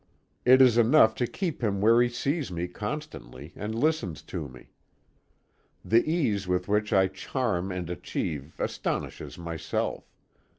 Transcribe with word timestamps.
It 0.45 0.63
is 0.63 0.79
enough 0.79 1.13
to 1.21 1.27
keep 1.27 1.63
him 1.63 1.79
where 1.79 2.01
he 2.01 2.09
sees 2.09 2.51
me 2.51 2.67
constantly 2.67 3.53
and 3.55 3.75
listens 3.75 4.23
to 4.23 4.47
me. 4.49 4.71
The 5.85 6.03
ease 6.11 6.47
with 6.47 6.67
which 6.67 6.91
I 6.91 7.05
charm 7.07 7.71
and 7.71 7.87
achieve, 7.87 8.55
astonishes 8.59 9.37
myself. 9.37 10.03